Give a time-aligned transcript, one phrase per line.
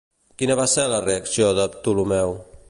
[0.41, 2.35] Quina va ser la reacció de Ptolemeu?